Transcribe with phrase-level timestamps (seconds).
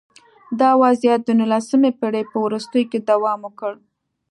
[0.59, 3.73] دا وضعیت د نولسمې پېړۍ په وروستیو کې دوام وکړ